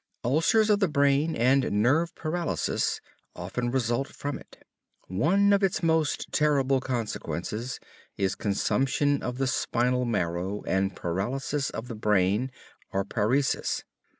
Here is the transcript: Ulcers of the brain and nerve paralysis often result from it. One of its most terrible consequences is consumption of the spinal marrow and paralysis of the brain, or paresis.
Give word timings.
Ulcers 0.25 0.71
of 0.71 0.79
the 0.79 0.87
brain 0.87 1.35
and 1.35 1.71
nerve 1.83 2.15
paralysis 2.15 3.01
often 3.35 3.69
result 3.69 4.07
from 4.07 4.39
it. 4.39 4.65
One 5.05 5.53
of 5.53 5.61
its 5.61 5.83
most 5.83 6.31
terrible 6.31 6.79
consequences 6.81 7.79
is 8.17 8.33
consumption 8.33 9.21
of 9.21 9.37
the 9.37 9.45
spinal 9.45 10.05
marrow 10.05 10.63
and 10.63 10.95
paralysis 10.95 11.69
of 11.69 11.87
the 11.87 11.93
brain, 11.93 12.49
or 12.91 13.05
paresis. 13.05 13.83